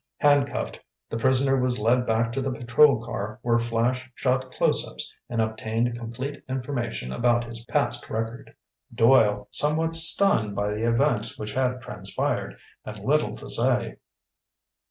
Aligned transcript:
Handcuffed, 0.17 0.79
the 1.11 1.17
prisoner 1.19 1.57
was 1.57 1.77
led 1.77 2.07
back 2.07 2.31
to 2.33 2.41
the 2.41 2.51
patrol 2.51 3.05
car 3.05 3.37
where 3.43 3.59
Flash 3.59 4.09
shot 4.15 4.51
close 4.51 4.83
ups 4.89 5.13
and 5.29 5.39
obtained 5.39 5.95
complete 5.95 6.41
information 6.49 7.13
about 7.13 7.43
his 7.43 7.63
past 7.65 8.09
record. 8.09 8.55
Doyle, 8.91 9.47
somewhat 9.51 9.93
stunned 9.93 10.55
by 10.55 10.73
the 10.73 10.89
events 10.91 11.37
which 11.37 11.53
had 11.53 11.81
transpired, 11.83 12.55
had 12.83 12.97
little 12.97 13.35
to 13.35 13.47
say. 13.47 13.97